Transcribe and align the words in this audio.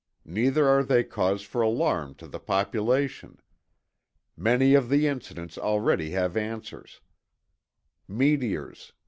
Neither 0.25 0.67
are 0.67 0.83
they 0.83 1.03
cause 1.03 1.43
for 1.43 1.61
alarm 1.61 2.15
to 2.15 2.27
the 2.27 2.39
population. 2.39 3.39
Many 4.35 4.73
of 4.73 4.89
the 4.89 5.05
incidents 5.05 5.59
already 5.59 6.09
have 6.09 6.35
answers. 6.35 7.01
Meteors. 8.07 8.93